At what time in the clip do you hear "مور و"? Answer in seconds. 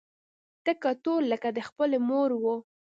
2.09-2.45